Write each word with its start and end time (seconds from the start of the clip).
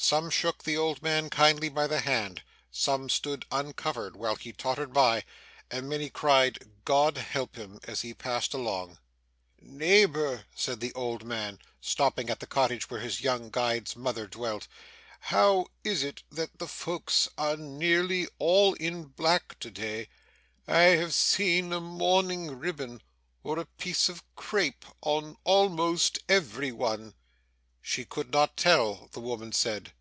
Some 0.00 0.30
shook 0.30 0.62
the 0.62 0.76
old 0.76 1.02
man 1.02 1.28
kindly 1.28 1.68
by 1.68 1.88
the 1.88 1.98
hand, 1.98 2.44
some 2.70 3.08
stood 3.08 3.44
uncovered 3.50 4.14
while 4.14 4.36
he 4.36 4.52
tottered 4.52 4.92
by, 4.92 5.24
and 5.72 5.88
many 5.88 6.08
cried 6.08 6.70
'God 6.84 7.16
help 7.18 7.56
him!' 7.56 7.80
as 7.82 8.02
he 8.02 8.14
passed 8.14 8.54
along. 8.54 9.00
'Neighbour!' 9.60 10.46
said 10.54 10.78
the 10.78 10.92
old 10.94 11.24
man, 11.24 11.58
stopping 11.80 12.30
at 12.30 12.38
the 12.38 12.46
cottage 12.46 12.88
where 12.88 13.00
his 13.00 13.22
young 13.22 13.50
guide's 13.50 13.96
mother 13.96 14.28
dwelt, 14.28 14.68
'how 15.18 15.66
is 15.82 16.04
it 16.04 16.22
that 16.30 16.56
the 16.60 16.68
folks 16.68 17.28
are 17.36 17.56
nearly 17.56 18.28
all 18.38 18.74
in 18.74 19.02
black 19.02 19.58
to 19.58 19.68
day? 19.70 20.08
I 20.68 20.82
have 20.90 21.12
seen 21.12 21.72
a 21.72 21.80
mourning 21.80 22.56
ribbon 22.56 23.02
or 23.42 23.58
a 23.58 23.66
piece 23.66 24.08
of 24.08 24.22
crape 24.36 24.84
on 25.02 25.36
almost 25.42 26.20
every 26.28 26.70
one.' 26.70 27.14
She 27.80 28.04
could 28.04 28.32
not 28.32 28.54
tell, 28.58 29.08
the 29.12 29.20
woman 29.20 29.52
said. 29.52 29.94